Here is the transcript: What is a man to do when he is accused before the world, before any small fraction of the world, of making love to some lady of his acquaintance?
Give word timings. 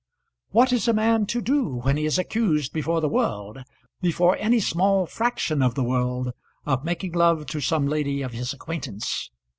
What 0.49 0.73
is 0.73 0.87
a 0.87 0.93
man 0.93 1.27
to 1.27 1.41
do 1.41 1.75
when 1.75 1.95
he 1.95 2.05
is 2.07 2.17
accused 2.17 2.73
before 2.73 3.01
the 3.01 3.07
world, 3.07 3.59
before 4.01 4.35
any 4.37 4.59
small 4.59 5.05
fraction 5.05 5.61
of 5.61 5.75
the 5.75 5.83
world, 5.83 6.31
of 6.65 6.83
making 6.83 7.11
love 7.11 7.45
to 7.45 7.61
some 7.61 7.85
lady 7.85 8.23
of 8.23 8.31
his 8.31 8.51
acquaintance? 8.51 9.29